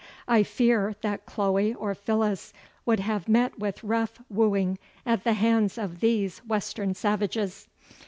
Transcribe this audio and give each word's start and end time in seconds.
I 0.27 0.41
fear 0.41 0.95
that 1.01 1.27
Chloe 1.27 1.75
or 1.75 1.93
Phyllis 1.93 2.53
would 2.87 2.99
have 3.01 3.29
met 3.29 3.59
with 3.59 3.83
rough 3.83 4.19
wooing 4.31 4.79
at 5.05 5.23
the 5.23 5.33
hands 5.33 5.77
of 5.77 5.99
these 5.99 6.39
Western 6.39 6.95
savages. 6.95 7.67